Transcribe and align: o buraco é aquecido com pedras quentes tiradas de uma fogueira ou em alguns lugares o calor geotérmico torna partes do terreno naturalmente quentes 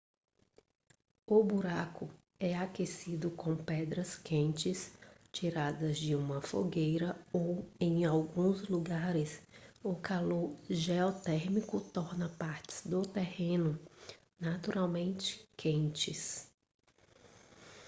o 1.27 1.43
buraco 1.43 2.09
é 2.39 2.55
aquecido 2.57 3.29
com 3.29 3.55
pedras 3.55 4.17
quentes 4.17 4.91
tiradas 5.31 5.99
de 5.99 6.15
uma 6.15 6.41
fogueira 6.41 7.15
ou 7.31 7.69
em 7.79 8.03
alguns 8.03 8.67
lugares 8.67 9.39
o 9.83 9.93
calor 9.95 10.55
geotérmico 10.67 11.79
torna 11.79 12.29
partes 12.29 12.81
do 12.83 13.03
terreno 13.03 13.79
naturalmente 14.39 15.47
quentes 15.55 16.49